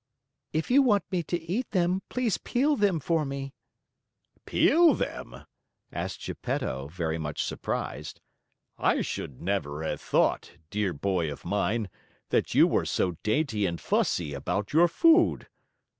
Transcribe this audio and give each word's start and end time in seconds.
"If 0.51 0.71
you 0.71 0.81
want 0.81 1.03
me 1.11 1.21
to 1.21 1.39
eat 1.39 1.69
them, 1.69 2.01
please 2.09 2.39
peel 2.39 2.75
them 2.75 2.99
for 2.99 3.23
me." 3.23 3.53
"Peel 4.47 4.95
them?" 4.95 5.45
asked 5.93 6.21
Geppetto, 6.25 6.87
very 6.87 7.19
much 7.19 7.43
surprised. 7.43 8.19
"I 8.79 9.01
should 9.01 9.43
never 9.43 9.83
have 9.83 10.01
thought, 10.01 10.53
dear 10.71 10.91
boy 10.91 11.31
of 11.31 11.45
mine, 11.45 11.87
that 12.29 12.55
you 12.55 12.65
were 12.65 12.85
so 12.87 13.11
dainty 13.21 13.67
and 13.67 13.79
fussy 13.79 14.33
about 14.33 14.73
your 14.73 14.87
food. 14.87 15.45